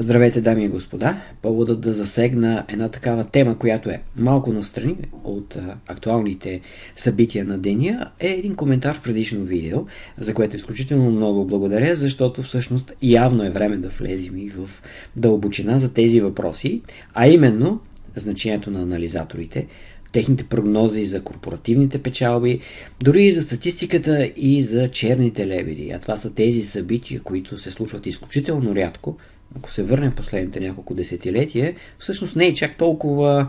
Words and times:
Здравейте, 0.00 0.40
дами 0.40 0.64
и 0.64 0.68
господа! 0.68 1.22
Поводът 1.42 1.80
да 1.80 1.92
засегна 1.92 2.64
една 2.68 2.88
такава 2.88 3.24
тема, 3.24 3.58
която 3.58 3.90
е 3.90 4.02
малко 4.16 4.52
настрани 4.52 4.96
от 5.24 5.56
актуалните 5.86 6.60
събития 6.96 7.44
на 7.44 7.58
деня, 7.58 8.10
е 8.20 8.28
един 8.28 8.56
коментар 8.56 8.94
в 8.94 9.02
предишно 9.02 9.44
видео, 9.44 9.86
за 10.16 10.34
което 10.34 10.56
изключително 10.56 11.10
много 11.10 11.44
благодаря, 11.44 11.96
защото 11.96 12.42
всъщност 12.42 12.92
явно 13.02 13.44
е 13.44 13.50
време 13.50 13.76
да 13.76 13.88
влезем 13.88 14.36
и 14.36 14.50
в 14.50 14.70
дълбочина 15.16 15.78
за 15.78 15.92
тези 15.92 16.20
въпроси, 16.20 16.82
а 17.14 17.28
именно 17.28 17.80
значението 18.16 18.70
на 18.70 18.82
анализаторите, 18.82 19.66
техните 20.12 20.44
прогнози 20.44 21.04
за 21.04 21.22
корпоративните 21.22 22.02
печалби, 22.02 22.60
дори 23.04 23.22
и 23.22 23.32
за 23.32 23.42
статистиката 23.42 24.32
и 24.36 24.62
за 24.62 24.88
черните 24.88 25.46
лебеди. 25.46 25.90
А 25.90 25.98
това 25.98 26.16
са 26.16 26.30
тези 26.30 26.62
събития, 26.62 27.20
които 27.20 27.58
се 27.58 27.70
случват 27.70 28.06
изключително 28.06 28.76
рядко, 28.76 29.16
ако 29.56 29.72
се 29.72 29.82
върнем 29.82 30.12
последните 30.12 30.60
няколко 30.60 30.94
десетилетия, 30.94 31.74
всъщност 31.98 32.36
не 32.36 32.46
е 32.46 32.54
чак 32.54 32.76
толкова 32.76 33.48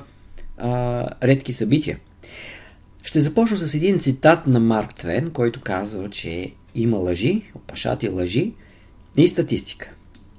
а, 0.58 1.05
редки 1.27 1.53
събития. 1.53 1.99
Ще 3.03 3.22
започна 3.22 3.58
с 3.58 3.73
един 3.73 3.99
цитат 3.99 4.48
на 4.48 4.59
Марк 4.59 4.95
Твен, 4.95 5.31
който 5.31 5.62
казва, 5.62 6.09
че 6.09 6.52
има 6.75 6.98
лъжи, 6.98 7.41
опашати 7.55 8.09
лъжи 8.09 8.53
и 9.17 9.27
статистика. 9.27 9.89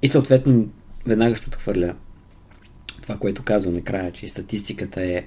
И 0.01 0.07
съответно 0.07 0.67
веднага 1.05 1.35
ще 1.35 1.47
отхвърля 1.47 1.95
това, 3.01 3.17
което 3.17 3.43
казва 3.43 3.71
накрая, 3.71 4.11
че 4.11 4.27
статистиката 4.27 5.01
е 5.01 5.23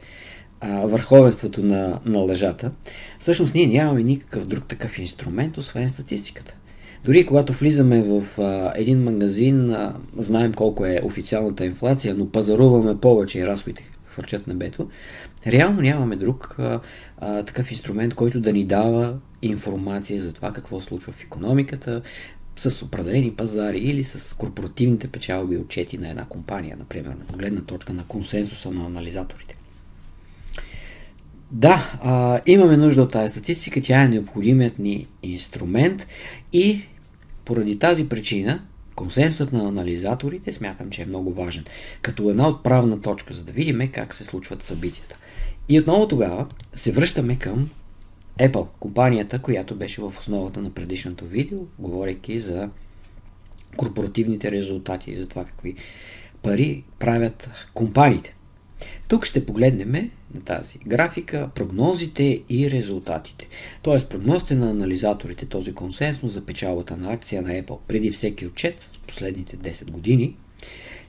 а, 0.60 0.68
върховенството 0.86 1.62
на, 1.62 2.00
на 2.04 2.18
лъжата. 2.18 2.72
Всъщност 3.18 3.54
ние 3.54 3.66
нямаме 3.66 4.02
никакъв 4.02 4.46
друг 4.46 4.68
такъв 4.68 4.98
инструмент, 4.98 5.58
освен 5.58 5.90
статистиката. 5.90 6.56
Дори 7.04 7.26
когато 7.26 7.52
влизаме 7.52 8.02
в 8.02 8.38
а, 8.38 8.72
един 8.76 9.02
магазин, 9.02 9.70
а, 9.70 9.94
знаем 10.16 10.52
колко 10.52 10.86
е 10.86 11.00
официалната 11.04 11.64
инфлация, 11.64 12.14
но 12.14 12.30
пазаруваме 12.30 13.00
повече 13.00 13.38
и 13.38 13.46
разходите 13.46 13.90
хвърчат 14.14 14.46
небето, 14.46 14.88
реално 15.46 15.80
нямаме 15.80 16.16
друг 16.16 16.56
а, 16.58 16.80
а, 17.18 17.42
такъв 17.42 17.70
инструмент, 17.70 18.14
който 18.14 18.40
да 18.40 18.52
ни 18.52 18.64
дава 18.64 19.16
информация 19.42 20.22
за 20.22 20.32
това 20.32 20.52
какво 20.52 20.80
случва 20.80 21.12
в 21.12 21.24
економиката, 21.24 22.02
с 22.56 22.82
определени 22.82 23.32
пазари 23.32 23.78
или 23.78 24.04
с 24.04 24.36
корпоративните 24.36 25.08
печалби 25.08 25.56
отчети 25.56 25.98
на 25.98 26.10
една 26.10 26.24
компания, 26.24 26.76
например, 26.76 27.16
на 27.30 27.38
гледна 27.38 27.60
точка 27.60 27.94
на 27.94 28.04
консенсуса 28.04 28.70
на 28.70 28.86
анализаторите. 28.86 29.56
Да, 31.50 31.98
а, 32.02 32.40
имаме 32.46 32.76
нужда 32.76 33.02
от 33.02 33.12
тази 33.12 33.28
статистика, 33.28 33.80
тя 33.82 34.02
е 34.02 34.08
необходимият 34.08 34.78
ни 34.78 35.06
инструмент 35.22 36.06
и 36.52 36.82
поради 37.44 37.78
тази 37.78 38.08
причина, 38.08 38.62
консенсусът 38.94 39.52
на 39.52 39.68
анализаторите 39.68 40.52
смятам, 40.52 40.90
че 40.90 41.02
е 41.02 41.06
много 41.06 41.32
важен, 41.32 41.64
като 42.02 42.30
една 42.30 42.48
отправна 42.48 43.00
точка, 43.00 43.34
за 43.34 43.44
да 43.44 43.52
видим 43.52 43.90
как 43.92 44.14
се 44.14 44.24
случват 44.24 44.62
събитията. 44.62 45.18
И 45.68 45.80
отново 45.80 46.08
тогава 46.08 46.46
се 46.74 46.92
връщаме 46.92 47.38
към 47.38 47.70
Apple, 48.40 48.66
компанията, 48.80 49.38
която 49.38 49.74
беше 49.74 50.00
в 50.00 50.12
основата 50.18 50.60
на 50.60 50.70
предишното 50.70 51.24
видео, 51.24 51.58
говорейки 51.78 52.40
за 52.40 52.68
корпоративните 53.76 54.50
резултати 54.50 55.10
и 55.10 55.16
за 55.16 55.28
това 55.28 55.44
какви 55.44 55.74
пари 56.42 56.84
правят 56.98 57.50
компаниите. 57.74 58.34
Тук 59.08 59.24
ще 59.24 59.46
погледнем 59.46 60.10
на 60.34 60.40
тази 60.40 60.78
графика 60.78 61.50
прогнозите 61.54 62.42
и 62.48 62.70
резултатите. 62.70 63.48
Тоест 63.82 64.08
прогнозите 64.08 64.54
на 64.54 64.70
анализаторите, 64.70 65.46
този 65.46 65.74
консенсус 65.74 66.32
за 66.32 66.46
печалбата 66.46 66.96
на 66.96 67.12
акция 67.12 67.42
на 67.42 67.50
Apple 67.50 67.78
преди 67.88 68.10
всеки 68.10 68.46
отчет 68.46 68.82
в 68.82 69.06
последните 69.06 69.56
10 69.56 69.90
години 69.90 70.36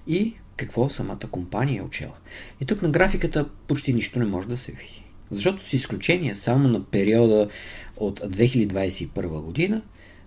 и 0.07 0.33
какво 0.57 0.89
самата 0.89 1.19
компания 1.31 1.79
е 1.79 1.85
учела. 1.85 2.13
И 2.61 2.65
тук 2.65 2.81
на 2.81 2.89
графиката 2.89 3.45
почти 3.67 3.93
нищо 3.93 4.19
не 4.19 4.25
може 4.25 4.47
да 4.47 4.57
се 4.57 4.71
види. 4.71 5.03
Защото 5.31 5.69
с 5.69 5.73
изключение 5.73 6.35
само 6.35 6.67
на 6.67 6.83
периода 6.83 7.47
от 7.97 8.19
2021 8.19 9.41
година, 9.41 9.81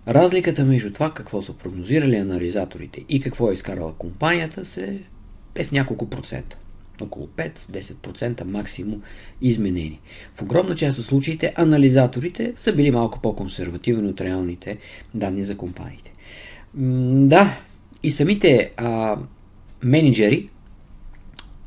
разликата 0.07 0.65
между 0.65 0.93
това 0.93 1.13
какво 1.13 1.41
са 1.41 1.53
прогнозирали 1.53 2.15
анализаторите 2.15 3.05
и 3.09 3.19
какво 3.19 3.49
е 3.49 3.53
изкарала 3.53 3.93
компанията 3.93 4.65
се 4.65 5.01
е 5.55 5.63
в 5.63 5.71
няколко 5.71 6.09
процента 6.09 6.57
около 7.01 7.27
5-10% 7.27 8.43
максимум 8.43 9.01
изменени. 9.41 9.99
В 10.35 10.41
огромна 10.41 10.75
част 10.75 10.99
от 10.99 11.05
случаите 11.05 11.53
анализаторите 11.55 12.53
са 12.55 12.73
били 12.73 12.91
малко 12.91 13.19
по-консервативни 13.21 14.09
от 14.09 14.21
реалните 14.21 14.77
данни 15.13 15.43
за 15.43 15.57
компаниите. 15.57 16.13
Да, 17.27 17.59
и 18.03 18.11
самите 18.11 18.71
а, 18.77 19.17
менеджери 19.83 20.49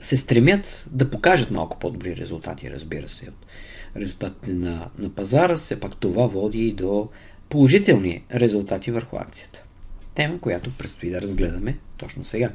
се 0.00 0.16
стремят 0.16 0.88
да 0.90 1.10
покажат 1.10 1.50
малко 1.50 1.78
по-добри 1.78 2.16
резултати, 2.16 2.70
разбира 2.70 3.08
се, 3.08 3.28
от 3.28 3.46
резултатите 3.96 4.54
на, 4.54 4.90
на 4.98 5.10
пазара, 5.10 5.56
все 5.56 5.80
пак 5.80 5.96
това 5.96 6.26
води 6.26 6.66
и 6.66 6.72
до 6.72 7.08
положителни 7.48 8.22
резултати 8.34 8.90
върху 8.90 9.16
акцията. 9.16 9.62
Тема, 10.14 10.38
която 10.38 10.70
предстои 10.78 11.10
да 11.10 11.22
разгледаме 11.22 11.78
точно 11.96 12.24
сега. 12.24 12.50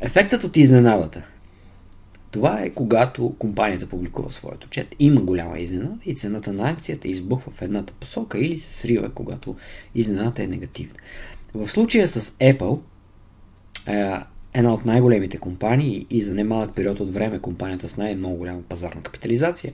Ефектът 0.00 0.44
от 0.44 0.56
изненадата– 0.56 1.22
това 2.34 2.60
е 2.60 2.70
когато 2.70 3.34
компанията 3.38 3.86
публикува 3.86 4.32
своят 4.32 4.64
отчет. 4.64 4.94
Има 4.98 5.20
голяма 5.20 5.58
изненада 5.58 5.96
и 6.06 6.14
цената 6.14 6.52
на 6.52 6.70
акцията 6.70 7.08
избухва 7.08 7.52
в 7.52 7.62
едната 7.62 7.92
посока 7.92 8.38
или 8.38 8.58
се 8.58 8.72
срива, 8.72 9.10
когато 9.14 9.56
изненадата 9.94 10.42
е 10.42 10.46
негативна. 10.46 10.94
В 11.54 11.68
случая 11.68 12.08
с 12.08 12.20
Apple, 12.20 12.80
е, 13.86 14.12
една 14.54 14.74
от 14.74 14.84
най-големите 14.84 15.38
компании 15.38 16.06
и 16.10 16.22
за 16.22 16.34
немалък 16.34 16.74
период 16.74 17.00
от 17.00 17.14
време 17.14 17.38
компанията 17.38 17.88
с 17.88 17.96
най-много 17.96 18.36
голяма 18.36 18.62
пазарна 18.62 19.02
капитализация, 19.02 19.72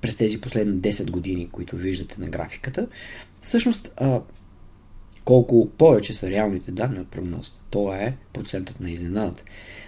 през 0.00 0.16
тези 0.16 0.40
последни 0.40 0.74
10 0.74 1.10
години, 1.10 1.48
които 1.52 1.76
виждате 1.76 2.20
на 2.20 2.28
графиката, 2.28 2.88
всъщност 3.40 3.92
колко 5.26 5.68
повече 5.78 6.14
са 6.14 6.30
реалните 6.30 6.70
данни 6.70 7.00
от 7.00 7.08
прогнозата. 7.08 7.58
Това 7.70 7.98
е 7.98 8.16
процентът 8.32 8.80
на 8.80 8.90
изненадата. 8.90 9.42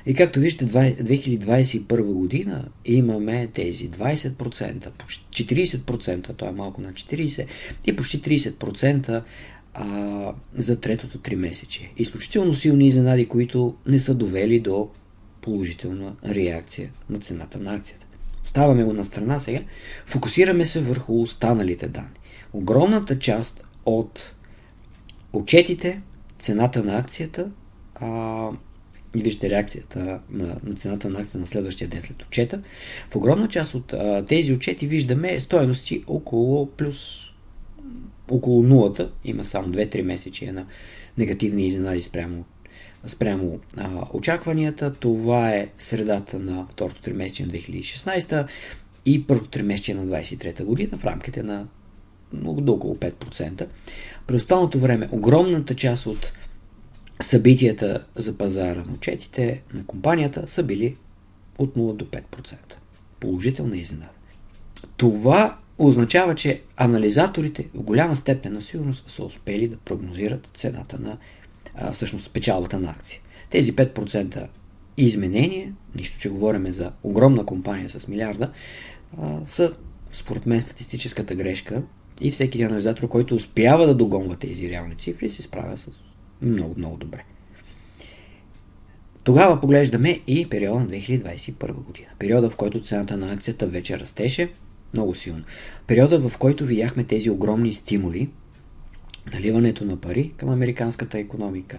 И 0.06 0.14
както 0.14 0.40
виждате, 0.40 0.72
2021 0.72 2.02
година 2.02 2.68
имаме 2.84 3.46
тези 3.46 3.90
20%, 3.90 4.90
почти 4.90 5.46
40%, 5.46 6.36
то 6.36 6.46
е 6.46 6.52
малко 6.52 6.80
на 6.80 6.92
40%, 6.92 7.46
и 7.86 7.96
почти 7.96 8.22
30% 8.22 9.22
а, 9.74 10.34
за 10.54 10.80
третото 10.80 11.18
три 11.18 11.36
месече. 11.36 11.90
Изключително 11.96 12.54
силни 12.54 12.86
изненади, 12.86 13.28
които 13.28 13.74
не 13.86 13.98
са 13.98 14.14
довели 14.14 14.60
до 14.60 14.88
положителна 15.40 16.16
реакция 16.26 16.90
на 17.10 17.18
цената 17.18 17.60
на 17.60 17.74
акцията. 17.74 18.06
Оставаме 18.44 18.84
го 18.84 18.92
на 18.92 19.04
страна 19.04 19.38
сега. 19.38 19.60
Фокусираме 20.06 20.66
се 20.66 20.80
върху 20.80 21.20
останалите 21.20 21.88
данни. 21.88 22.18
Огромната 22.52 23.18
част 23.18 23.64
от 23.86 24.34
отчетите, 25.32 26.02
цената 26.38 26.84
на 26.84 26.98
акцията 26.98 27.50
а, 27.94 28.48
и 29.16 29.22
вижте 29.22 29.50
реакцията 29.50 30.20
на, 30.30 30.56
на 30.64 30.74
цената 30.74 31.10
на 31.10 31.20
акция 31.20 31.40
на 31.40 31.46
следващия 31.46 31.88
ден 31.88 32.02
след 32.02 32.22
отчета. 32.22 32.62
В 33.10 33.16
огромна 33.16 33.48
част 33.48 33.74
от 33.74 33.92
а, 33.92 34.24
тези 34.24 34.52
отчети 34.52 34.86
виждаме 34.86 35.40
стоености 35.40 36.04
около 36.06 36.66
плюс 36.66 37.28
около 38.30 38.62
нулата. 38.62 39.10
Има 39.24 39.44
само 39.44 39.68
2-3 39.68 40.02
месечи 40.02 40.52
на 40.52 40.66
негативни 41.18 41.66
изненади 41.66 42.02
спрямо, 42.02 42.44
спрямо 43.06 43.60
а, 43.76 44.06
очакванията. 44.12 44.92
Това 44.92 45.50
е 45.50 45.68
средата 45.78 46.38
на 46.38 46.66
второто 46.70 47.10
3 47.10 47.12
месече 47.12 47.46
на 47.46 47.52
2016 47.52 48.46
и 49.06 49.26
първото 49.26 49.58
3 49.58 49.62
месече 49.62 49.94
на 49.94 50.06
2023 50.06 50.64
година 50.64 50.98
в 50.98 51.04
рамките 51.04 51.42
на 51.42 51.66
до 52.32 52.72
около 52.72 52.94
5%. 52.94 53.66
През 54.26 54.42
останалото 54.42 54.78
време 54.78 55.08
огромната 55.12 55.74
част 55.74 56.06
от 56.06 56.32
събитията 57.20 58.04
за 58.14 58.38
пазара 58.38 58.84
на 58.84 58.92
отчетите 58.92 59.62
на 59.74 59.84
компанията 59.84 60.48
са 60.48 60.62
били 60.62 60.96
от 61.58 61.76
0 61.76 61.96
до 61.96 62.04
5%. 62.04 62.54
Положителна 63.20 63.76
изненада. 63.76 64.12
Това 64.96 65.58
означава, 65.78 66.34
че 66.34 66.62
анализаторите 66.76 67.68
в 67.74 67.82
голяма 67.82 68.16
степен 68.16 68.52
на 68.52 68.62
сигурност 68.62 69.10
са 69.10 69.24
успели 69.24 69.68
да 69.68 69.76
прогнозират 69.76 70.50
цената 70.54 70.98
на, 70.98 71.18
а, 71.74 71.92
всъщност, 71.92 72.30
печалбата 72.30 72.78
на 72.78 72.90
акция. 72.90 73.20
Тези 73.50 73.76
5% 73.76 74.48
изменения, 74.96 75.74
нищо, 75.96 76.18
че 76.18 76.28
говорим 76.28 76.72
за 76.72 76.92
огромна 77.02 77.46
компания 77.46 77.90
с 77.90 78.08
милиарда, 78.08 78.50
а, 79.18 79.40
са 79.46 79.76
според 80.12 80.46
мен 80.46 80.60
статистическата 80.60 81.34
грешка 81.34 81.82
и 82.20 82.30
всеки 82.30 82.62
анализатор, 82.62 83.08
който 83.08 83.34
успява 83.34 83.86
да 83.86 83.94
догонва 83.94 84.36
тези 84.36 84.70
реални 84.70 84.94
цифри, 84.94 85.28
се 85.28 85.42
справя 85.42 85.76
с 85.76 85.88
много, 86.42 86.74
много 86.78 86.96
добре. 86.96 87.24
Тогава 89.24 89.60
поглеждаме 89.60 90.20
и 90.26 90.48
периода 90.48 90.80
на 90.80 90.86
2021 90.86 91.72
година. 91.72 92.08
Периода, 92.18 92.50
в 92.50 92.56
който 92.56 92.82
цената 92.82 93.16
на 93.16 93.32
акцията 93.32 93.66
вече 93.66 93.98
растеше 93.98 94.50
много 94.94 95.14
силно. 95.14 95.42
Периода, 95.86 96.28
в 96.28 96.38
който 96.38 96.66
видяхме 96.66 97.04
тези 97.04 97.30
огромни 97.30 97.72
стимули 97.72 98.28
наливането 99.32 99.84
на 99.84 99.96
пари 99.96 100.32
към 100.36 100.48
американската 100.48 101.18
економика, 101.18 101.78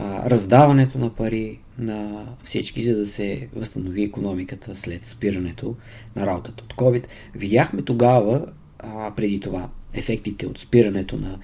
раздаването 0.00 0.98
на 0.98 1.14
пари 1.14 1.58
на 1.78 2.26
всички, 2.44 2.82
за 2.82 2.96
да 2.96 3.06
се 3.06 3.48
възстанови 3.56 4.02
економиката 4.02 4.76
след 4.76 5.06
спирането 5.06 5.74
на 6.16 6.26
работата 6.26 6.64
от 6.64 6.74
COVID. 6.74 7.06
Видяхме 7.34 7.82
тогава, 7.82 8.46
а, 8.82 9.14
преди 9.14 9.40
това, 9.40 9.70
ефектите 9.92 10.46
от 10.46 10.58
спирането 10.58 11.16
на 11.16 11.38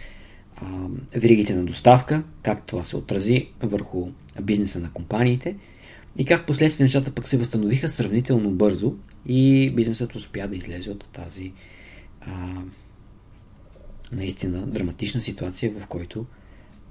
а, 0.56 0.67
веригите 1.15 1.55
на 1.55 1.65
доставка, 1.65 2.23
как 2.43 2.67
това 2.67 2.85
се 2.85 2.97
отрази 2.97 3.49
върху 3.62 4.09
бизнеса 4.43 4.81
на 4.81 4.91
компаниите 4.91 5.56
и 6.19 6.25
как 6.25 6.47
последствие 6.47 6.85
нещата 6.85 7.11
пък 7.11 7.29
се 7.29 7.38
възстановиха 7.38 7.88
сравнително 7.88 8.50
бързо 8.50 8.94
и 9.27 9.71
бизнесът 9.71 10.15
успя 10.15 10.49
да 10.49 10.56
излезе 10.56 10.91
от 10.91 11.09
тази 11.12 11.53
а, 12.21 12.62
наистина 14.12 14.67
драматична 14.67 15.21
ситуация, 15.21 15.73
в 15.81 15.87
който 15.87 16.27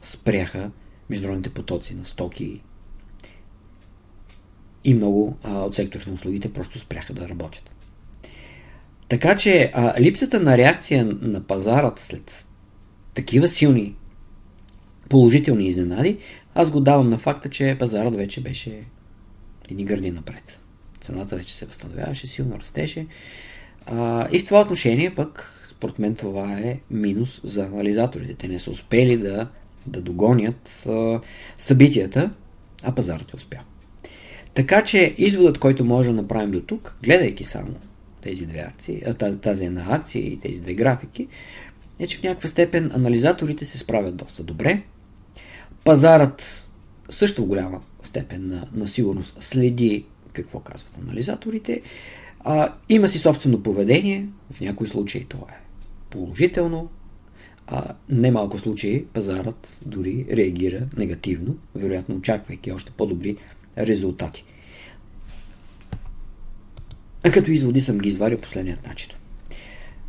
спряха 0.02 0.72
международните 1.10 1.50
потоци 1.50 1.96
на 1.96 2.06
стоки 2.06 2.62
и 4.84 4.94
много 4.94 5.38
а, 5.44 5.60
от 5.60 5.76
секторите 5.76 6.10
на 6.10 6.16
услугите 6.16 6.54
просто 6.54 6.80
спряха 6.80 7.14
да 7.14 7.30
работят. 7.30 7.75
Така 9.10 9.38
че 9.38 9.72
а, 9.74 10.02
липсата 10.02 10.40
на 10.40 10.58
реакция 10.58 11.06
на 11.22 11.44
пазарата 11.44 12.04
след 12.06 12.46
такива 13.14 13.48
силни 13.48 13.96
положителни 15.10 15.68
изненади, 15.68 16.18
аз 16.56 16.72
го 16.72 16.80
давам 16.80 17.10
на 17.10 17.18
факта, 17.18 17.50
че 17.50 17.76
пазарът 17.80 18.16
вече 18.16 18.42
беше 18.42 18.84
едни 19.72 19.86
гърди 19.86 20.12
напред. 20.12 20.60
Цената 21.02 21.36
вече 21.36 21.56
се 21.56 21.66
възстановяваше, 21.66 22.28
силно 22.28 22.60
растеше. 22.60 23.08
А, 23.86 24.28
и 24.32 24.40
в 24.40 24.46
това 24.46 24.62
отношение 24.62 25.16
пък, 25.16 25.62
според 25.70 26.00
мен 26.00 26.16
това 26.16 26.60
е 26.60 26.80
минус 26.92 27.42
за 27.44 27.64
анализаторите. 27.64 28.34
Те 28.34 28.48
не 28.48 28.60
са 28.60 28.72
успели 28.72 29.18
да, 29.18 29.48
да 29.88 30.02
догонят 30.02 30.86
а, 30.88 31.22
събитията, 31.58 32.32
а 32.84 32.96
пазарът 32.96 33.34
е 33.34 33.36
успял. 33.36 33.62
Така 34.54 34.84
че 34.84 35.16
изводът, 35.18 35.58
който 35.58 35.86
може 35.86 36.10
да 36.10 36.16
направим 36.16 36.52
до 36.52 36.62
тук, 36.62 36.98
гледайки 37.04 37.44
само 37.44 37.76
тези 38.26 38.46
две 38.46 38.60
акции, 38.60 39.04
тази, 39.42 39.66
една 39.66 39.86
акция 39.90 40.28
и 40.28 40.40
тези 40.40 40.62
две 40.62 40.74
графики, 40.74 41.28
е, 42.00 42.08
че 42.08 42.18
в 42.18 42.24
някаква 42.24 42.50
степен 42.50 42.92
анализаторите 42.96 43.66
се 43.66 43.78
справят 43.78 44.16
доста 44.16 44.44
добре. 44.44 44.84
Пазарът 45.84 46.68
също 47.10 47.44
в 47.44 47.48
голяма 47.48 47.82
степен 48.02 48.48
на, 48.48 48.68
на 48.74 48.88
сигурност 48.88 49.44
следи 49.44 50.06
какво 50.34 50.60
казват 50.60 50.98
анализаторите. 50.98 51.82
А, 52.40 52.74
има 52.90 53.08
си 53.08 53.20
собствено 53.20 53.64
поведение, 53.64 54.28
в 54.52 54.62
някои 54.62 54.88
случаи 54.88 55.26
това 55.26 55.48
е 55.50 55.62
положително, 56.10 56.90
а 57.68 57.94
немалко 58.10 58.60
случаи 58.60 59.06
пазарът 59.06 59.80
дори 59.86 60.26
реагира 60.32 60.88
негативно, 60.98 61.58
вероятно 61.76 62.16
очаквайки 62.16 62.72
още 62.72 62.92
по-добри 62.92 63.38
резултати. 63.78 64.46
А 67.26 67.32
като 67.32 67.52
изводи 67.52 67.82
съм 67.82 67.98
ги 67.98 68.10
изварил 68.10 68.38
последният 68.38 68.88
начин. 68.88 69.10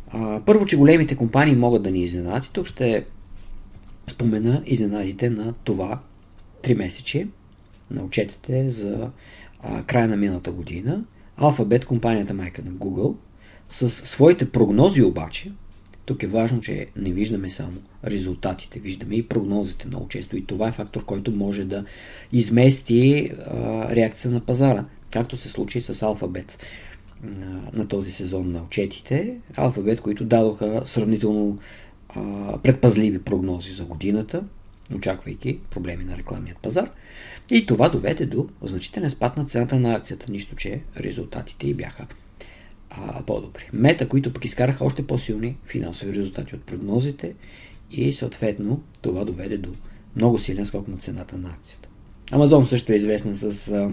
А, 0.09 0.41
първо, 0.45 0.65
че 0.65 0.77
големите 0.77 1.15
компании 1.15 1.55
могат 1.55 1.83
да 1.83 1.91
ни 1.91 2.01
изненадат 2.01 2.45
и 2.45 2.51
тук 2.53 2.67
ще 2.67 3.05
спомена 4.07 4.63
изненадите 4.65 5.29
на 5.29 5.53
това 5.53 5.99
3 6.63 6.77
месече 6.77 7.27
на 7.91 8.03
отчетите 8.03 8.69
за 8.69 9.09
а, 9.63 9.83
края 9.83 10.07
на 10.07 10.17
миналата 10.17 10.51
година. 10.51 11.03
Alphabet, 11.39 11.85
компанията 11.85 12.33
майка 12.33 12.61
на 12.65 12.71
Google, 12.71 13.15
с 13.69 13.89
своите 13.89 14.51
прогнози 14.51 15.03
обаче, 15.03 15.51
тук 16.05 16.23
е 16.23 16.27
важно, 16.27 16.61
че 16.61 16.87
не 16.95 17.11
виждаме 17.11 17.49
само 17.49 17.73
резултатите, 18.05 18.79
виждаме 18.79 19.15
и 19.15 19.27
прогнозите 19.27 19.87
много 19.87 20.07
често 20.07 20.37
и 20.37 20.45
това 20.45 20.67
е 20.67 20.71
фактор, 20.71 21.05
който 21.05 21.31
може 21.31 21.65
да 21.65 21.85
измести 22.31 23.31
а, 23.45 23.95
реакция 23.95 24.31
на 24.31 24.39
пазара, 24.39 24.85
както 25.11 25.37
се 25.37 25.49
случи 25.49 25.81
с 25.81 25.93
Alphabet 25.93 26.63
на, 27.23 27.61
на 27.73 27.87
този 27.87 28.11
сезон 28.11 28.51
на 28.51 28.63
отчетите. 28.63 29.37
Alphabet, 29.53 29.99
които 30.01 30.25
дадоха 30.25 30.83
сравнително 30.85 31.59
а, 32.09 32.57
предпазливи 32.57 33.19
прогнози 33.19 33.71
за 33.71 33.85
годината, 33.85 34.43
очаквайки 34.95 35.59
проблеми 35.69 36.03
на 36.03 36.17
рекламният 36.17 36.57
пазар. 36.57 36.89
И 37.51 37.65
това 37.65 37.89
доведе 37.89 38.25
до 38.25 38.47
значителен 38.61 39.09
спад 39.09 39.37
на 39.37 39.45
цената 39.45 39.79
на 39.79 39.93
акцията, 39.93 40.31
нищо, 40.31 40.55
че 40.55 40.81
резултатите 40.99 41.67
и 41.67 41.73
бяха 41.73 42.07
а, 42.89 43.23
по-добри. 43.23 43.69
Мета, 43.73 44.07
които 44.07 44.33
пък 44.33 44.45
изкараха 44.45 44.85
още 44.85 45.07
по-силни 45.07 45.57
финансови 45.65 46.13
резултати 46.13 46.55
от 46.55 46.61
прогнозите 46.61 47.33
и 47.91 48.13
съответно 48.13 48.83
това 49.01 49.25
доведе 49.25 49.57
до 49.57 49.69
много 50.15 50.37
силен 50.37 50.65
скок 50.65 50.87
на 50.87 50.97
цената 50.97 51.37
на 51.37 51.49
акцията. 51.49 51.89
Амазон 52.31 52.65
също 52.65 52.91
е 52.91 52.95
известна 52.95 53.35
с 53.35 53.67
а, 53.67 53.91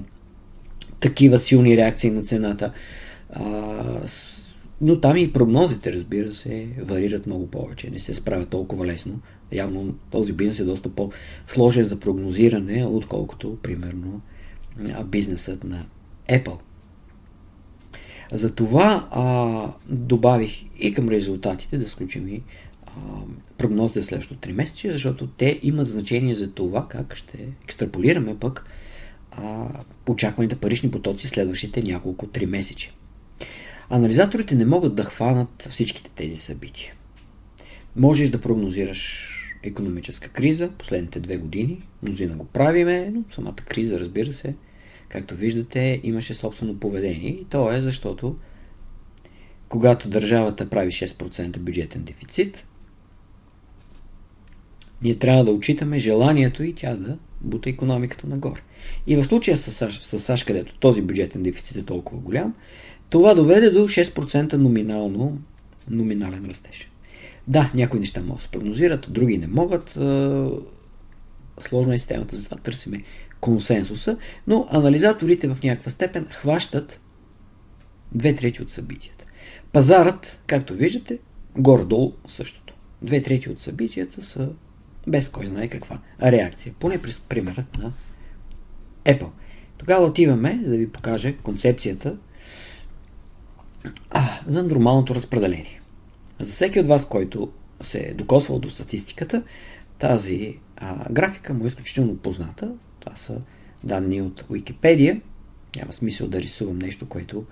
такива 1.01 1.39
силни 1.39 1.77
реакции 1.77 2.11
на 2.11 2.23
цената. 2.23 2.73
А, 3.35 4.07
но 4.81 5.01
там 5.01 5.17
и 5.17 5.33
прогнозите, 5.33 5.93
разбира 5.93 6.33
се, 6.33 6.69
варират 6.79 7.27
много 7.27 7.47
повече. 7.47 7.91
Не 7.91 7.99
се 7.99 8.15
справят 8.15 8.49
толкова 8.49 8.87
лесно. 8.87 9.21
Явно 9.53 9.95
този 10.11 10.33
бизнес 10.33 10.61
е 10.61 10.65
доста 10.65 10.89
по-сложен 10.89 11.85
за 11.85 12.01
прогнозиране, 12.01 12.87
отколкото, 12.87 13.59
примерно, 13.63 14.21
бизнесът 15.05 15.65
на 15.65 15.85
Apple. 16.31 16.59
Затова 18.33 19.09
а, 19.11 19.73
добавих 19.89 20.65
и 20.81 20.95
към 20.95 21.09
резултатите 21.09 21.79
да 21.79 21.89
сключим 21.89 22.29
и 22.29 22.43
прогнозите 23.59 24.03
следващото 24.03 24.49
3 24.49 24.53
месече, 24.53 24.93
защото 24.93 25.27
те 25.27 25.61
имат 25.63 25.89
значение 25.89 26.35
за 26.35 26.51
това 26.51 26.89
как 26.89 27.17
ще 27.17 27.49
екстраполираме 27.65 28.39
пък 28.39 28.67
а, 29.33 29.69
очакваните 30.09 30.57
парични 30.57 30.91
потоци 30.91 31.29
следващите 31.29 31.83
няколко 31.83 32.27
3 32.27 32.47
месече. 32.47 32.93
Анализаторите 33.91 34.55
не 34.55 34.65
могат 34.65 34.95
да 34.95 35.05
хванат 35.05 35.67
всичките 35.71 36.11
тези 36.11 36.37
събития. 36.37 36.95
Можеш 37.97 38.31
да 38.31 38.41
прогнозираш 38.41 39.31
економическа 39.63 40.29
криза 40.29 40.71
последните 40.79 41.21
две 41.21 41.37
години, 41.37 41.81
мнозина 42.03 42.37
го 42.37 42.45
правиме, 42.45 43.11
но 43.15 43.23
самата 43.35 43.55
криза, 43.55 44.01
разбира 44.01 44.33
се, 44.33 44.55
както 45.09 45.35
виждате, 45.37 46.01
имаше 46.03 46.35
собствено 46.35 46.81
поведение. 46.81 47.31
И 47.31 47.45
то 47.45 47.73
е 47.73 47.81
защото 47.81 48.37
когато 49.69 50.09
държавата 50.09 50.71
прави 50.71 50.91
6% 50.91 51.59
бюджетен 51.59 52.03
дефицит, 52.05 52.67
ние 55.03 55.15
трябва 55.15 55.45
да 55.45 55.53
отчитаме 55.53 55.99
желанието 55.99 56.63
и 56.63 56.75
тя 56.75 56.97
да 56.97 57.19
бута 57.41 57.71
економиката 57.71 58.27
нагоре. 58.27 58.61
И 59.07 59.17
в 59.17 59.25
случая 59.25 59.57
с 59.57 59.73
САЩ, 59.73 60.03
с 60.03 60.19
САЩ, 60.19 60.47
където 60.47 60.79
този 60.79 61.03
бюджетен 61.03 61.43
дефицит 61.43 61.77
е 61.77 61.85
толкова 61.85 62.21
голям, 62.21 62.55
това 63.11 63.35
доведе 63.35 63.71
до 63.71 63.89
6% 63.89 64.53
номинално, 64.53 65.39
номинален 65.91 66.47
растеж. 66.49 66.91
Да, 67.49 67.71
някои 67.75 68.01
неща 68.01 68.23
могат 68.23 68.37
да 68.37 68.43
се 68.43 68.49
прогнозират, 68.49 69.07
други 69.11 69.39
не 69.39 69.47
могат. 69.47 69.99
Сложна 71.61 71.95
е 71.95 71.99
системата, 71.99 72.37
затова 72.37 72.57
търсиме 72.57 73.03
консенсуса, 73.41 74.17
но 74.47 74.67
анализаторите 74.71 75.49
в 75.49 75.59
някаква 75.63 75.91
степен 75.91 76.27
хващат 76.31 77.01
две 78.13 78.35
трети 78.35 78.63
от 78.63 78.73
събитията. 78.73 79.25
Пазарът, 79.73 80.39
както 80.47 80.75
виждате, 80.75 81.19
горе-долу 81.59 82.13
същото. 82.27 82.75
Две 83.03 83.23
трети 83.23 83.51
от 83.51 83.61
събитията 83.61 84.23
са 84.23 84.53
без 85.07 85.29
кой 85.29 85.47
знае 85.47 85.69
каква 85.69 85.99
реакция. 86.23 86.75
Поне 86.79 87.03
през 87.03 87.19
примерът 87.19 87.79
на 87.79 87.93
Apple. 89.05 89.31
Тогава 89.79 90.07
отиваме 90.07 90.55
да 90.55 90.77
ви 90.77 90.89
покажа 90.89 91.37
концепцията 91.37 92.17
а, 94.11 94.41
за 94.47 94.63
нормалното 94.63 95.15
разпределение. 95.15 95.81
За 96.39 96.53
всеки 96.53 96.81
от 96.81 96.87
вас, 96.87 97.05
който 97.09 97.53
се 97.81 97.99
е 97.99 98.15
докосвал 98.15 98.59
до 98.59 98.71
статистиката, 98.71 99.43
тази 99.99 100.59
а, 100.77 101.13
графика 101.13 101.55
му 101.55 101.65
е 101.65 101.67
изключително 101.67 102.17
позната. 102.17 102.75
Това 103.01 103.17
са 103.17 103.41
данни 103.85 104.23
от 104.23 104.45
Википедия. 104.51 105.21
Няма 105.77 105.93
смисъл 105.93 106.29
да 106.29 106.43
рисувам 106.43 106.79
нещо, 106.79 107.09
което 107.09 107.45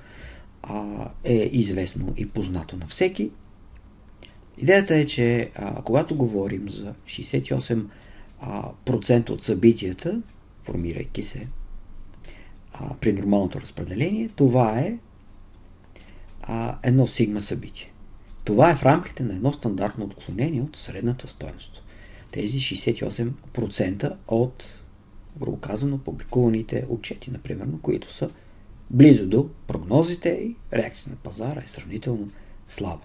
а, 0.63 1.09
е 1.25 1.51
известно 1.53 2.15
и 2.17 2.29
познато 2.29 2.77
на 2.77 2.87
всеки. 2.87 3.31
Идеята 4.59 4.97
е, 4.97 5.07
че 5.07 5.51
а, 5.55 5.83
когато 5.83 6.17
говорим 6.17 6.69
за 6.69 6.95
68% 7.07 7.85
а, 8.41 8.71
процента 8.85 9.33
от 9.33 9.45
събитията, 9.45 10.23
формирайки 10.63 11.23
се 11.23 11.49
а, 12.73 12.95
при 12.95 13.13
нормалното 13.13 13.61
разпределение, 13.61 14.29
това 14.29 14.79
е 14.79 14.99
а, 16.43 16.79
едно 16.83 17.07
сигма 17.07 17.43
събитие. 17.43 17.93
Това 18.45 18.71
е 18.71 18.77
в 18.77 18.83
рамките 18.83 19.23
на 19.23 19.35
едно 19.35 19.53
стандартно 19.53 20.05
отклонение 20.05 20.63
от 20.63 20.77
средната 20.77 21.29
стоеност. 21.29 21.83
Тези 22.33 22.59
68% 22.59 24.17
от, 24.29 24.65
грубо 25.41 25.57
казано, 25.57 25.99
публикуваните 25.99 26.87
отчети, 26.89 27.31
например, 27.31 27.67
които 27.83 28.13
са 28.13 28.29
близо 28.91 29.27
до 29.27 29.49
прогнозите 29.67 30.29
и 30.29 30.57
реакция 30.73 31.11
на 31.11 31.17
пазара 31.17 31.61
е 31.65 31.67
сравнително 31.67 32.29
слаба. 32.69 33.03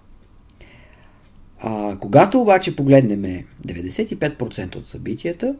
А, 1.60 1.98
когато 2.00 2.40
обаче 2.40 2.76
погледнем 2.76 3.44
95% 3.66 4.76
от 4.76 4.88
събитията, 4.88 5.56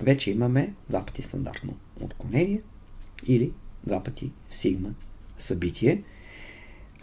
вече 0.00 0.30
имаме 0.30 0.74
два 0.90 1.06
пъти 1.06 1.22
стандартно 1.22 1.76
отклонение 2.00 2.60
или 3.26 3.52
два 3.86 4.02
пъти 4.02 4.30
сигма 4.50 4.88
събитие. 5.38 6.02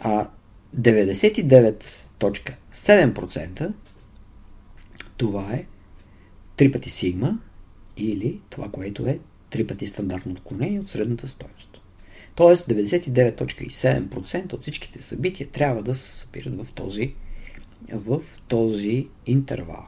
А 0.00 0.28
99.7% 0.76 3.72
това 5.16 5.52
е 5.52 5.66
три 6.56 6.72
пъти 6.72 6.90
сигма 6.90 7.38
или 7.96 8.40
това, 8.50 8.68
което 8.68 9.06
е 9.06 9.18
три 9.50 9.66
пъти 9.66 9.86
стандартно 9.86 10.32
отклонение 10.32 10.80
от 10.80 10.88
средната 10.88 11.28
стоеност. 11.28 11.80
Тоест 12.34 12.68
99.7% 12.68 14.52
от 14.52 14.62
всичките 14.62 15.02
събития 15.02 15.46
трябва 15.46 15.82
да 15.82 15.94
се 15.94 16.16
събират 16.16 16.64
в 16.64 16.72
този, 16.72 17.14
в 17.92 18.20
този 18.48 19.08
интервал. 19.26 19.86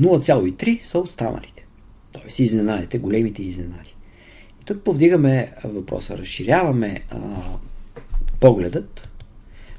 0,3 0.00 0.82
са 0.82 0.98
останалите. 0.98 1.66
Тоест 2.12 2.38
изненадите, 2.38 2.98
големите 2.98 3.42
изненади. 3.42 3.96
И 4.62 4.64
тук 4.64 4.82
повдигаме 4.82 5.52
въпроса, 5.64 6.18
разширяваме 6.18 7.04
а, 7.10 7.18
погледът, 8.40 9.10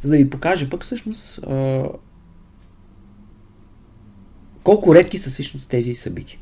за 0.04 0.12
да 0.12 0.18
ви 0.18 0.30
покажа 0.30 0.70
пък 0.70 0.84
всъщност 0.84 1.38
а, 1.38 1.90
колко 4.64 4.96
редки 4.96 5.18
са 5.18 5.30
всъщност 5.30 5.70
тези 5.70 5.96
събития. 5.96 6.40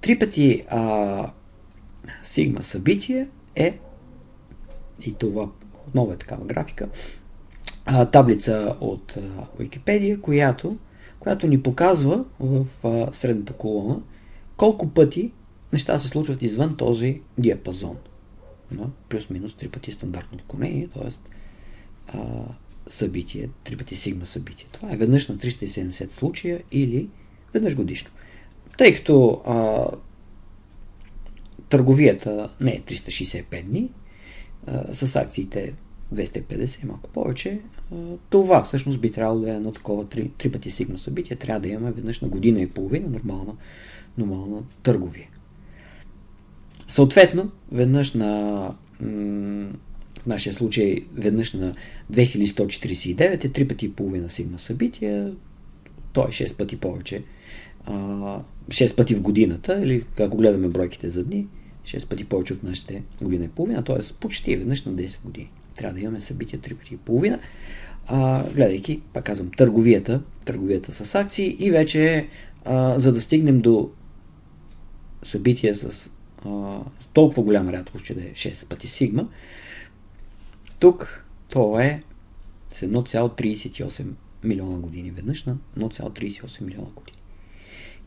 Три 0.00 0.18
пъти 0.18 0.62
а, 0.68 1.32
сигма 2.22 2.62
събитие 2.62 3.28
е 3.56 3.78
и 5.00 5.14
това 5.14 5.48
отново 5.88 6.12
е 6.12 6.16
такава 6.16 6.44
графика, 6.44 6.88
а, 7.84 8.06
таблица 8.06 8.76
от 8.80 9.16
а, 9.16 9.46
Википедия, 9.58 10.20
която, 10.20 10.78
която 11.18 11.46
ни 11.46 11.62
показва 11.62 12.24
в 12.40 12.66
а, 12.84 13.12
средната 13.12 13.52
колона 13.52 14.00
колко 14.56 14.90
пъти 14.90 15.32
неща 15.72 15.98
се 15.98 16.08
случват 16.08 16.42
извън 16.42 16.76
този 16.76 17.20
диапазон. 17.38 17.96
Да? 18.72 18.86
Плюс-минус 19.08 19.54
три 19.54 19.68
пъти 19.68 19.92
стандартно 19.92 20.38
отклонение, 20.38 20.88
т.е. 20.88 22.18
събитие, 22.88 23.48
три 23.64 23.76
пъти 23.76 23.96
сигма 23.96 24.26
събитие. 24.26 24.66
Това 24.72 24.92
е 24.92 24.96
веднъж 24.96 25.28
на 25.28 25.36
370 25.36 26.10
случая 26.10 26.62
или 26.72 27.08
веднъж 27.54 27.76
годишно. 27.76 28.10
Тъй 28.78 28.94
като 28.94 29.42
а, 29.46 29.86
търговията 31.68 32.48
не 32.60 32.72
е 32.72 32.80
365 32.80 33.64
дни, 33.64 33.90
а, 34.66 34.94
с 34.94 35.16
акциите 35.16 35.74
250 36.14 36.86
малко 36.86 37.10
повече, 37.10 37.60
това 38.30 38.62
всъщност 38.62 39.00
би 39.00 39.10
трябвало 39.10 39.40
да 39.40 39.50
е 39.50 39.60
на 39.60 39.72
такова 39.72 40.04
три, 40.04 40.30
три 40.38 40.52
пъти 40.52 40.70
сигма 40.70 40.98
събитие. 40.98 41.36
Трябва 41.36 41.60
да 41.60 41.68
имаме 41.68 41.92
веднъж 41.92 42.20
на 42.20 42.28
година 42.28 42.60
и 42.60 42.68
половина 42.68 43.08
нормална, 43.08 43.52
нормална 44.18 44.64
търговия. 44.82 45.28
Съответно, 46.88 47.50
веднъж 47.72 48.12
на 48.12 48.70
в 50.24 50.26
нашия 50.26 50.52
случай 50.52 51.00
веднъж 51.14 51.52
на 51.52 51.74
2149 52.12 53.44
е 53.44 53.48
три 53.48 53.68
пъти 53.68 53.86
и 53.86 53.92
половина 53.92 54.30
сигма 54.30 54.58
събития, 54.58 55.34
то 56.12 56.22
е 56.22 56.26
6 56.26 56.56
пъти 56.56 56.76
повече. 56.76 57.22
6 57.88 58.96
пъти 58.96 59.14
в 59.14 59.20
годината, 59.20 59.80
или 59.82 60.04
ако 60.20 60.36
гледаме 60.36 60.68
бройките 60.68 61.10
за 61.10 61.24
дни, 61.24 61.46
6 61.84 62.08
пъти 62.08 62.24
повече 62.24 62.52
от 62.52 62.62
нашите 62.62 63.02
година 63.22 63.44
и 63.44 63.48
половина, 63.48 63.84
т.е. 63.84 64.14
почти 64.20 64.56
веднъж 64.56 64.84
на 64.84 64.92
10 64.92 65.24
години. 65.24 65.50
Трябва 65.76 65.94
да 65.94 66.00
имаме 66.00 66.20
събития 66.20 66.60
3 66.60 66.76
пъти 66.76 66.94
и 66.94 66.96
половина, 66.96 67.38
а, 68.06 68.44
гледайки, 68.50 69.00
пак 69.12 69.24
казвам, 69.24 69.50
търговията, 69.56 70.22
търговията 70.44 70.92
с 70.92 71.14
акции 71.14 71.56
и 71.58 71.70
вече, 71.70 72.28
а, 72.64 73.00
за 73.00 73.12
да 73.12 73.20
стигнем 73.20 73.60
до 73.60 73.90
събития 75.22 75.74
с 75.74 76.10
а, 76.44 76.80
толкова 77.12 77.42
голяма 77.42 77.72
рядкост, 77.72 78.04
че 78.04 78.14
да 78.14 78.20
е 78.20 78.32
6 78.32 78.68
пъти 78.68 78.88
сигма, 78.88 79.28
тук 80.78 81.24
то 81.48 81.80
е 81.80 82.02
с 82.70 82.86
1,38 82.86 84.04
милиона 84.44 84.78
години 84.78 85.10
веднъж 85.10 85.44
на 85.44 85.56
1,38 85.78 86.60
милиона 86.60 86.88
години. 86.96 87.18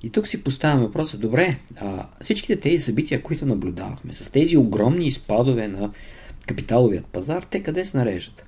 И 0.04 0.10
тук 0.10 0.28
си 0.28 0.44
поставяме 0.44 0.86
въпроса, 0.86 1.18
добре, 1.18 1.58
а, 1.76 2.08
всичките 2.22 2.60
тези 2.60 2.84
събития, 2.84 3.24
които 3.24 3.46
наблюдавахме, 3.46 4.14
с 4.14 4.32
тези 4.32 4.58
огромни 4.58 5.08
изпадове 5.08 5.68
на 5.68 5.92
капиталовият 6.48 7.06
пазар, 7.06 7.44
те 7.44 7.64
къде 7.64 7.86
се 7.86 7.98
нареждат? 7.98 8.48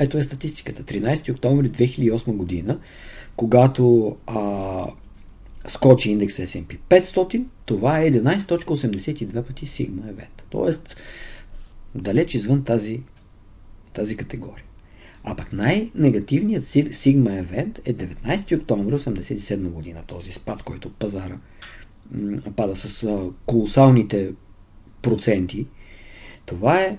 Ето 0.00 0.18
е 0.18 0.22
статистиката. 0.22 0.82
13 0.82 1.32
октомври 1.32 1.70
2008 1.70 2.36
година, 2.36 2.78
когато 3.36 4.16
а, 4.26 4.86
скочи 5.66 6.10
индекс 6.10 6.36
S&P 6.36 6.78
500, 6.88 7.44
това 7.64 8.00
е 8.00 8.10
11.82 8.10 9.46
пъти 9.46 9.66
сигма 9.66 10.02
евент. 10.08 10.44
Тоест, 10.50 10.96
далеч 11.94 12.34
извън 12.34 12.64
тази, 12.64 13.00
тази 13.92 14.16
категория. 14.16 14.64
А 15.24 15.34
пък 15.34 15.52
най-негативният 15.52 16.64
сигма 16.92 17.32
евент 17.32 17.80
е 17.84 17.94
19 17.94 18.60
октомври 18.60 18.94
1987 18.94 19.56
година. 19.56 20.02
Този 20.06 20.32
спад, 20.32 20.62
който 20.62 20.90
пазара 20.90 21.38
пада 22.56 22.76
с 22.76 23.18
колосалните 23.46 24.32
проценти. 25.02 25.66
Това 26.50 26.80
е 26.80 26.98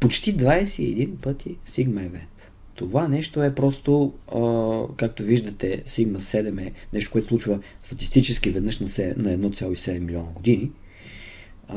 почти 0.00 0.36
21 0.36 1.22
пъти 1.22 1.56
сигма 1.64 2.02
евент. 2.02 2.52
Това 2.74 3.08
нещо 3.08 3.42
е 3.42 3.54
просто, 3.54 4.12
а, 4.34 4.96
както 4.96 5.22
виждате, 5.22 5.82
сигма 5.86 6.20
7 6.20 6.66
е 6.66 6.72
нещо, 6.92 7.10
което 7.10 7.28
случва 7.28 7.60
статистически 7.82 8.50
веднъж 8.50 8.78
на 8.78 8.88
1,7 8.88 9.98
милиона 9.98 10.30
години. 10.32 10.70
А, 11.68 11.76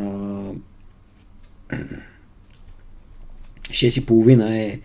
6,5 3.69 4.49
е 4.53 4.79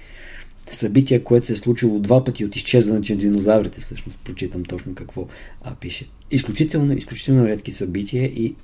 събитие, 0.70 1.24
което 1.24 1.46
се 1.46 1.52
е 1.52 1.56
случило 1.56 1.98
два 1.98 2.24
пъти 2.24 2.44
от 2.44 2.56
изчезването 2.56 3.12
на 3.12 3.18
динозаврите, 3.18 3.80
всъщност 3.80 4.20
прочитам 4.24 4.64
точно 4.64 4.94
какво 4.94 5.28
а, 5.62 5.74
пише. 5.74 6.08
Изключително, 6.30 6.92
изключително 6.92 7.46
редки 7.46 7.72
събития 7.72 8.24
и, 8.24 8.54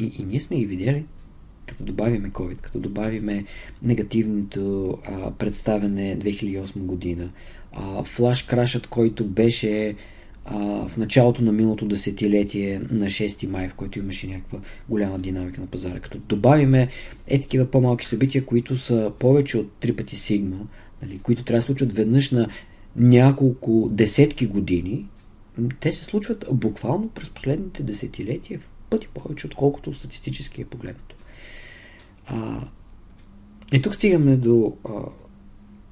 и, 0.00 0.12
и 0.18 0.24
ние 0.24 0.40
сме 0.40 0.56
ги 0.56 0.66
видели, 0.66 1.04
като 1.72 1.84
добавиме 1.84 2.30
COVID, 2.30 2.56
като 2.56 2.78
добавиме 2.78 3.44
негативното 3.82 4.98
а, 5.04 5.30
представене 5.30 6.18
2008 6.18 6.78
година, 6.78 7.30
а, 7.72 8.04
флаш 8.04 8.42
крашът, 8.42 8.86
който 8.86 9.24
беше 9.24 9.94
а, 10.44 10.88
в 10.88 10.96
началото 10.96 11.42
на 11.42 11.52
миналото 11.52 11.84
десетилетие 11.84 12.80
на 12.90 13.06
6 13.06 13.48
май, 13.48 13.68
в 13.68 13.74
който 13.74 13.98
имаше 13.98 14.26
някаква 14.26 14.60
голяма 14.88 15.18
динамика 15.18 15.60
на 15.60 15.66
пазара. 15.66 16.00
Като 16.00 16.18
добавиме 16.18 16.88
е 17.26 17.40
такива 17.40 17.64
по-малки 17.66 18.06
събития, 18.06 18.44
които 18.44 18.76
са 18.76 19.12
повече 19.18 19.58
от 19.58 19.70
3 19.80 19.96
пъти 19.96 20.16
сигма, 20.16 20.58
нали, 21.02 21.18
които 21.18 21.44
трябва 21.44 21.58
да 21.58 21.66
случват 21.66 21.92
веднъж 21.92 22.30
на 22.30 22.48
няколко 22.96 23.88
десетки 23.92 24.46
години, 24.46 25.06
те 25.80 25.92
се 25.92 26.04
случват 26.04 26.44
буквално 26.52 27.08
през 27.08 27.30
последните 27.30 27.82
десетилетия 27.82 28.58
в 28.58 28.72
пъти 28.90 29.08
повече, 29.08 29.46
отколкото 29.46 29.94
статистически 29.94 30.60
е 30.60 30.64
погледнато. 30.64 31.11
А, 32.26 32.68
и 33.72 33.82
тук 33.82 33.94
стигаме 33.94 34.36
до, 34.36 34.76
а, 34.88 34.92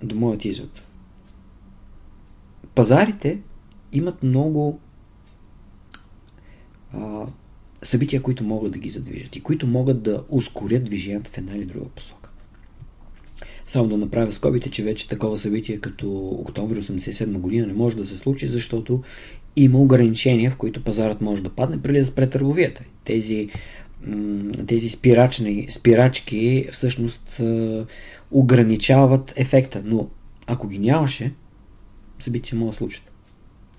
до 0.02 0.16
моят 0.16 0.44
извод. 0.44 0.82
Пазарите 2.74 3.40
имат 3.92 4.22
много 4.22 4.80
а, 6.92 7.26
събития, 7.82 8.22
които 8.22 8.44
могат 8.44 8.72
да 8.72 8.78
ги 8.78 8.90
задвижат 8.90 9.36
и 9.36 9.42
които 9.42 9.66
могат 9.66 10.02
да 10.02 10.24
ускорят 10.28 10.84
движението 10.84 11.30
в 11.30 11.38
една 11.38 11.52
или 11.52 11.64
друга 11.64 11.88
посока. 11.88 12.30
Само 13.66 13.88
да 13.88 13.96
направя 13.96 14.32
скобите, 14.32 14.70
че 14.70 14.82
вече 14.82 15.08
такова 15.08 15.38
събитие 15.38 15.80
като 15.80 16.28
октомври 16.28 16.82
1987 16.82 17.38
година 17.38 17.66
не 17.66 17.72
може 17.72 17.96
да 17.96 18.06
се 18.06 18.16
случи, 18.16 18.46
защото 18.46 19.02
има 19.56 19.78
ограничения, 19.80 20.50
в 20.50 20.56
които 20.56 20.84
пазарът 20.84 21.20
може 21.20 21.42
да 21.42 21.50
падне 21.50 21.82
преди 21.82 21.98
да 21.98 22.06
спре 22.06 22.30
търговията. 22.30 22.84
Тези, 23.04 23.48
тези 24.66 24.88
спирачни, 24.88 25.66
спирачки 25.70 26.68
всъщност 26.72 27.40
ограничават 28.30 29.32
ефекта, 29.36 29.82
но 29.84 30.08
ако 30.46 30.68
ги 30.68 30.78
нямаше, 30.78 31.32
събития 32.18 32.58
могат 32.58 32.72
да 32.72 32.76
случат. 32.76 33.02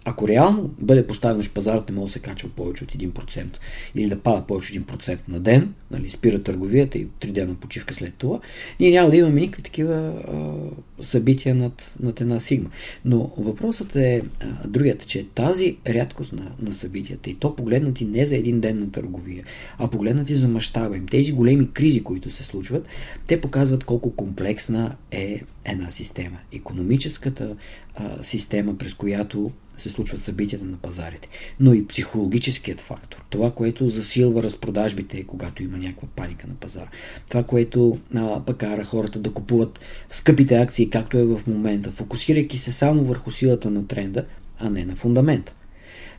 Ако 0.05 0.27
реално 0.27 0.69
бъде 0.79 1.07
поставено, 1.07 1.43
че 1.43 1.49
пазарът 1.49 1.89
не 1.89 1.95
може 1.95 2.05
да 2.05 2.13
се 2.13 2.19
качва 2.19 2.49
повече 2.49 2.83
от 2.83 2.91
1% 2.91 3.57
или 3.95 4.09
да 4.09 4.19
пада 4.19 4.41
повече 4.47 4.79
от 4.79 4.87
1% 4.87 5.19
на 5.27 5.39
ден, 5.39 5.73
нали, 5.91 6.09
спира 6.09 6.43
търговията 6.43 6.97
и 6.97 7.07
3 7.07 7.31
дена 7.31 7.55
почивка 7.55 7.93
след 7.93 8.13
това, 8.15 8.39
ние 8.79 8.91
няма 8.91 9.09
да 9.09 9.17
имаме 9.17 9.39
никакви 9.39 9.63
такива 9.63 9.95
а, 9.95 11.03
събития 11.03 11.55
над, 11.55 11.95
над 11.99 12.21
една 12.21 12.39
сигма. 12.39 12.69
Но 13.05 13.31
въпросът 13.37 13.95
е 13.95 14.21
а, 14.39 14.67
другият, 14.67 15.07
че 15.07 15.27
тази 15.27 15.77
рядкост 15.87 16.33
на, 16.33 16.51
на 16.61 16.73
събитията 16.73 17.29
и 17.29 17.35
то 17.35 17.55
погледнати 17.55 18.05
не 18.05 18.25
за 18.25 18.35
един 18.35 18.59
ден 18.59 18.79
на 18.79 18.91
търговия, 18.91 19.43
а 19.77 19.87
погледнати 19.87 20.35
за 20.35 20.47
мащаба 20.47 20.97
им, 20.97 21.05
тези 21.05 21.31
големи 21.31 21.71
кризи, 21.71 22.03
които 22.03 22.29
се 22.29 22.43
случват, 22.43 22.87
те 23.27 23.41
показват 23.41 23.83
колко 23.83 24.15
комплексна 24.15 24.95
е 25.11 25.41
една 25.65 25.89
система. 25.89 26.37
Економическата 26.53 27.55
а, 27.95 28.23
система, 28.23 28.77
през 28.77 28.93
която 28.93 29.51
се 29.81 29.89
случват 29.89 30.23
събитията 30.23 30.65
на 30.65 30.77
пазарите, 30.77 31.29
но 31.59 31.73
и 31.73 31.87
психологическият 31.87 32.81
фактор. 32.81 33.25
Това, 33.29 33.51
което 33.51 33.89
засилва 33.89 34.43
разпродажбите, 34.43 35.23
когато 35.23 35.63
има 35.63 35.77
някаква 35.77 36.07
паника 36.15 36.47
на 36.47 36.53
пазара. 36.53 36.89
Това, 37.29 37.43
което 37.43 37.99
а, 38.15 38.45
пък 38.45 38.57
кара 38.57 38.85
хората 38.85 39.19
да 39.19 39.31
купуват 39.31 39.79
скъпите 40.09 40.55
акции, 40.55 40.89
както 40.89 41.17
е 41.17 41.23
в 41.23 41.41
момента, 41.47 41.91
фокусирайки 41.91 42.57
се 42.57 42.71
само 42.71 43.03
върху 43.03 43.31
силата 43.31 43.69
на 43.69 43.87
тренда, 43.87 44.25
а 44.59 44.69
не 44.69 44.85
на 44.85 44.95
фундамента. 44.95 45.53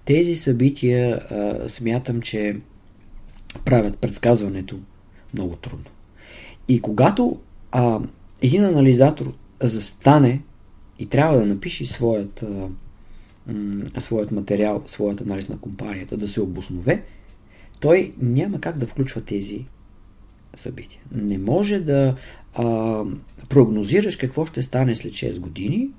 Тези 0.04 0.36
събития 0.36 1.16
а, 1.16 1.68
смятам, 1.68 2.22
че 2.22 2.56
правят 3.64 3.98
предсказването 3.98 4.78
много 5.34 5.56
трудно. 5.56 5.90
И 6.68 6.80
когато 6.80 7.38
а, 7.72 8.00
един 8.42 8.64
анализатор 8.64 9.34
застане 9.60 10.40
и 10.98 11.06
трябва 11.06 11.38
да 11.38 11.46
напише 11.46 11.86
своят 11.86 12.42
а, 12.42 12.68
своят 13.98 14.32
материал, 14.32 14.82
своят 14.86 15.20
анализ 15.20 15.48
на 15.48 15.58
компанията, 15.58 16.16
да 16.16 16.28
се 16.28 16.40
обоснове, 16.40 17.04
той 17.80 18.14
няма 18.20 18.60
как 18.60 18.78
да 18.78 18.86
включва 18.86 19.20
тези 19.20 19.64
събития. 20.54 21.00
Не 21.12 21.38
може 21.38 21.80
да 21.80 22.16
а, 22.54 23.04
прогнозираш 23.48 24.16
какво 24.16 24.46
ще 24.46 24.62
стане 24.62 24.94
след 24.94 25.12
6 25.12 25.40
години. 25.40 25.90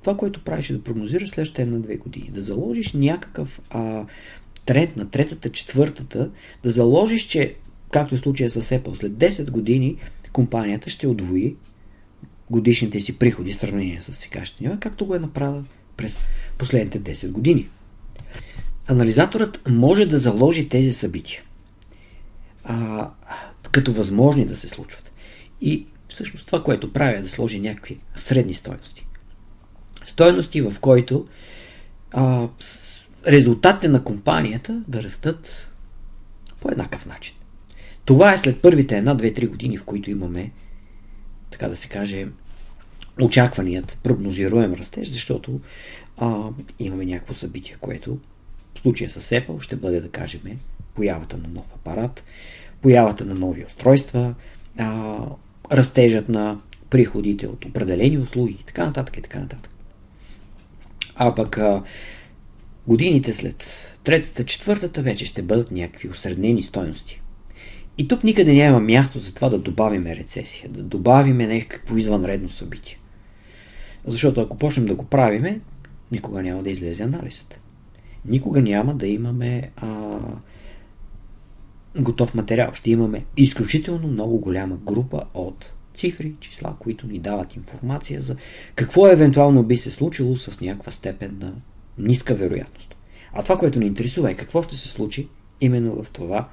Това, 0.00 0.16
което 0.16 0.44
правиш 0.44 0.70
е 0.70 0.72
да 0.72 0.82
прогнозираш 0.82 1.30
следващите 1.30 1.62
една-две 1.62 1.96
години. 1.96 2.30
Да 2.32 2.42
заложиш 2.42 2.92
някакъв 2.92 3.60
а, 3.70 4.06
тренд 4.66 4.96
на 4.96 5.10
третата, 5.10 5.52
четвъртата, 5.52 6.30
да 6.62 6.70
заложиш, 6.70 7.22
че, 7.22 7.54
както 7.90 8.14
е 8.14 8.18
случая 8.18 8.50
с 8.50 8.62
Apple, 8.62 8.94
след 8.94 9.12
10 9.12 9.50
години 9.50 9.96
компанията 10.32 10.90
ще 10.90 11.06
отвои 11.06 11.56
годишните 12.50 13.00
си 13.00 13.18
приходи 13.18 13.52
в 13.52 13.56
сравнение 13.56 14.02
с 14.02 14.12
сегашните 14.12 14.64
нива, 14.64 14.80
както 14.80 15.06
го 15.06 15.14
е 15.14 15.18
направила 15.18 15.64
през 15.96 16.18
последните 16.58 17.00
10 17.00 17.30
години. 17.30 17.68
Анализаторът 18.86 19.62
може 19.68 20.06
да 20.06 20.18
заложи 20.18 20.68
тези 20.68 20.92
събития 20.92 21.42
а, 22.64 23.10
като 23.72 23.92
възможни 23.92 24.44
да 24.44 24.56
се 24.56 24.68
случват. 24.68 25.12
И 25.60 25.86
всъщност 26.08 26.46
това, 26.46 26.62
което 26.62 26.92
прави 26.92 27.18
е 27.18 27.22
да 27.22 27.28
сложи 27.28 27.60
някакви 27.60 27.98
средни 28.16 28.54
стоености. 28.54 29.06
Стоености, 30.06 30.60
в 30.60 30.74
който 30.80 31.26
а, 32.12 32.48
резултатите 33.26 33.88
на 33.88 34.04
компанията 34.04 34.82
да 34.88 35.02
растат 35.02 35.70
по 36.60 36.70
еднакъв 36.70 37.06
начин. 37.06 37.34
Това 38.04 38.32
е 38.32 38.38
след 38.38 38.62
първите 38.62 38.98
една, 38.98 39.14
две, 39.14 39.34
три 39.34 39.46
години, 39.46 39.78
в 39.78 39.84
които 39.84 40.10
имаме 40.10 40.50
така 41.50 41.68
да 41.68 41.76
се 41.76 41.88
каже, 41.88 42.26
очакваният 43.20 43.98
прогнозируем 44.02 44.74
растеж, 44.74 45.08
защото 45.08 45.60
а, 46.16 46.48
имаме 46.78 47.04
някакво 47.04 47.34
събитие, 47.34 47.76
което 47.80 48.18
в 48.74 48.80
случая 48.80 49.10
с 49.10 49.30
Apple 49.30 49.60
ще 49.60 49.76
бъде, 49.76 50.00
да 50.00 50.08
кажем, 50.08 50.40
появата 50.94 51.38
на 51.38 51.48
нов 51.48 51.64
апарат, 51.74 52.24
появата 52.80 53.24
на 53.24 53.34
нови 53.34 53.64
устройства, 53.64 54.34
а, 54.78 55.18
растежът 55.72 56.28
на 56.28 56.60
приходите 56.90 57.46
от 57.46 57.64
определени 57.64 58.18
услуги 58.18 58.56
и 58.60 58.64
така 58.64 58.86
нататък 58.86 59.16
и 59.16 59.22
така 59.22 59.38
нататък. 59.38 59.74
А 61.16 61.34
пък 61.34 61.58
а, 61.58 61.82
годините 62.86 63.34
след 63.34 63.88
третата, 64.04 64.44
четвъртата 64.44 65.02
вече 65.02 65.26
ще 65.26 65.42
бъдат 65.42 65.70
някакви 65.70 66.08
осреднени 66.08 66.62
стоености. 66.62 67.20
И 67.98 68.08
тук 68.08 68.24
никъде 68.24 68.52
няма 68.52 68.80
място 68.80 69.18
за 69.18 69.34
това 69.34 69.48
да 69.48 69.58
добавиме 69.58 70.16
рецесия, 70.16 70.68
да 70.68 70.82
добавиме 70.82 71.46
някакво 71.46 71.96
извънредно 71.96 72.48
събитие. 72.48 72.98
Защото 74.06 74.40
ако 74.40 74.58
почнем 74.58 74.86
да 74.86 74.94
го 74.94 75.04
правиме, 75.04 75.60
никога 76.12 76.42
няма 76.42 76.62
да 76.62 76.70
излезе 76.70 77.02
анализът. 77.02 77.60
Никога 78.24 78.62
няма 78.62 78.94
да 78.94 79.06
имаме 79.06 79.70
а, 79.76 80.18
готов 81.98 82.34
материал. 82.34 82.74
Ще 82.74 82.90
имаме 82.90 83.24
изключително 83.36 84.08
много 84.08 84.38
голяма 84.38 84.76
група 84.76 85.24
от 85.34 85.72
цифри, 85.96 86.34
числа, 86.40 86.76
които 86.78 87.06
ни 87.06 87.18
дават 87.18 87.56
информация 87.56 88.22
за 88.22 88.36
какво 88.74 89.08
евентуално 89.08 89.62
би 89.62 89.76
се 89.76 89.90
случило 89.90 90.36
с 90.36 90.60
някаква 90.60 90.92
степен 90.92 91.38
на 91.40 91.54
ниска 91.98 92.34
вероятност. 92.34 92.94
А 93.32 93.42
това, 93.42 93.58
което 93.58 93.78
ни 93.78 93.86
интересува 93.86 94.30
е 94.30 94.34
какво 94.34 94.62
ще 94.62 94.76
се 94.76 94.88
случи 94.88 95.28
именно 95.60 96.02
в 96.02 96.10
това 96.10 96.48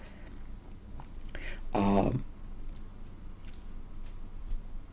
а, 1.75 2.11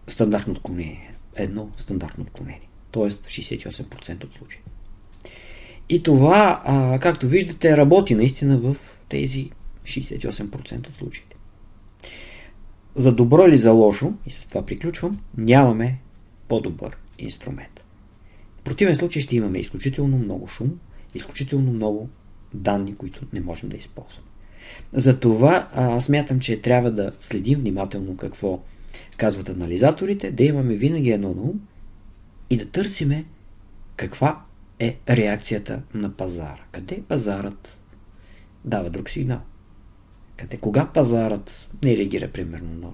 стандартно 0.08 0.52
отклонение. 0.52 1.12
Едно 1.36 1.70
стандартно 1.76 2.24
отклонение. 2.24 2.68
Тоест 2.90 3.26
68% 3.26 4.24
от 4.24 4.34
случаи. 4.34 4.60
И 5.88 6.02
това, 6.02 6.62
а, 6.64 6.98
както 6.98 7.28
виждате, 7.28 7.76
работи 7.76 8.14
наистина 8.14 8.58
в 8.58 8.76
тези 9.08 9.50
68% 9.84 10.88
от 10.88 10.94
случаите. 10.94 11.36
За 12.94 13.14
добро 13.14 13.46
или 13.46 13.56
за 13.56 13.72
лошо, 13.72 14.14
и 14.26 14.30
с 14.30 14.46
това 14.46 14.66
приключвам, 14.66 15.20
нямаме 15.36 16.00
по-добър 16.48 16.96
инструмент. 17.18 17.84
В 18.60 18.62
противен 18.62 18.96
случай 18.96 19.22
ще 19.22 19.36
имаме 19.36 19.58
изключително 19.58 20.18
много 20.18 20.48
шум, 20.48 20.70
изключително 21.14 21.72
много 21.72 22.08
данни, 22.54 22.96
които 22.96 23.26
не 23.32 23.40
можем 23.40 23.68
да 23.68 23.76
използваме. 23.76 24.31
Затова 24.92 25.68
аз 25.74 26.04
смятам, 26.04 26.40
че 26.40 26.62
трябва 26.62 26.90
да 26.90 27.12
следим 27.20 27.58
внимателно 27.58 28.16
какво 28.16 28.60
казват 29.16 29.48
анализаторите, 29.48 30.30
да 30.30 30.44
имаме 30.44 30.74
винаги 30.74 31.10
едно 31.10 31.28
на 31.28 31.42
ум 31.42 31.60
и 32.50 32.56
да 32.56 32.66
търсиме 32.66 33.24
каква 33.96 34.42
е 34.78 34.98
реакцията 35.10 35.82
на 35.94 36.12
пазара. 36.16 36.62
Къде 36.72 37.02
пазарът 37.08 37.80
дава 38.64 38.90
друг 38.90 39.10
сигнал? 39.10 39.40
Къде, 40.36 40.56
кога 40.56 40.86
пазарът 40.86 41.68
не 41.84 41.96
реагира 41.96 42.28
примерно 42.28 42.74
на, 42.74 42.90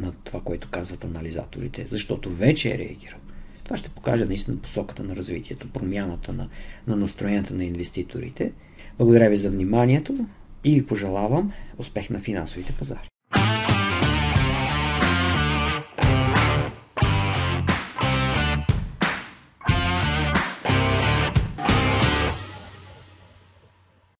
на 0.00 0.12
това, 0.24 0.40
което 0.40 0.68
казват 0.70 1.04
анализаторите, 1.04 1.86
защото 1.90 2.30
вече 2.30 2.74
е 2.74 2.78
реагирал. 2.78 3.18
Това 3.64 3.76
ще 3.76 3.88
покаже 3.88 4.24
наистина 4.24 4.56
посоката 4.56 5.02
на 5.02 5.16
развитието, 5.16 5.72
промяната 5.72 6.32
на, 6.32 6.48
на 6.86 6.96
настроенията 6.96 7.54
на 7.54 7.64
инвеститорите. 7.64 8.52
Благодаря 8.98 9.30
ви 9.30 9.36
за 9.36 9.50
вниманието 9.50 10.26
и 10.64 10.74
ви 10.74 10.86
пожелавам 10.86 11.52
успех 11.78 12.10
на 12.10 12.18
финансовите 12.18 12.72
пазари. 12.72 13.08